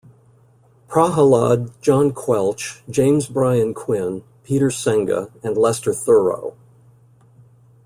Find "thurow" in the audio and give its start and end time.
5.91-6.55